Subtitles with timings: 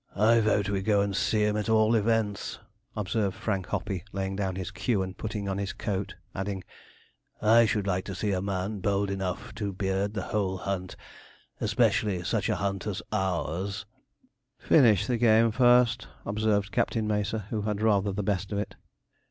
[0.15, 2.57] 'I vote we go and see him, at all events,'
[2.95, 6.63] observed Frank Hoppey, laying down his cue and putting on his coat, adding,
[7.39, 10.95] 'I should like to see a man bold enough to beard a whole hunt
[11.59, 13.85] especially such a hunt as ours.'
[14.57, 18.73] 'Finish the game first,' observed Captain Macer, who had rather the best of it.